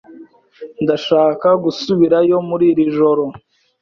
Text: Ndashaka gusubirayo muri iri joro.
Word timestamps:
Ndashaka 0.83 1.47
gusubirayo 1.63 2.37
muri 2.49 2.65
iri 2.71 2.85
joro. 2.95 3.23